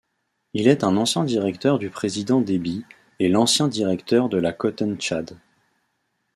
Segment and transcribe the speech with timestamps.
[0.55, 2.83] Il est un ancien directeur du président Déby
[3.19, 5.37] et l'ancien directeur de la CotonTchad.